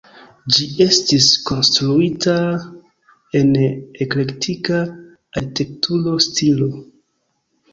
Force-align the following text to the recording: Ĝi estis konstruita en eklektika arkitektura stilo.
Ĝi 0.53 0.65
estis 0.85 1.25
konstruita 1.49 2.33
en 3.41 3.53
eklektika 4.07 4.81
arkitektura 4.89 6.17
stilo. 6.31 6.73